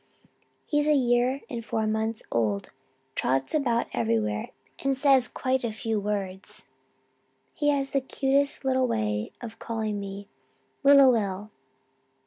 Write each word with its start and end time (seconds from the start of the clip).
He's 0.65 0.87
a 0.87 0.95
year 0.95 1.41
and 1.47 1.63
four 1.63 1.85
months 1.85 2.23
old, 2.31 2.71
trots 3.13 3.53
about 3.53 3.85
everywhere, 3.93 4.49
and 4.83 4.97
says 4.97 5.27
quite 5.27 5.63
a 5.63 5.71
few 5.71 5.99
words. 5.99 6.65
He 7.53 7.69
has 7.69 7.91
the 7.91 8.01
cutest 8.01 8.65
little 8.65 8.87
way 8.87 9.31
of 9.41 9.59
calling 9.59 9.99
me 9.99 10.27
"Willa 10.81 11.07
will." 11.07 11.51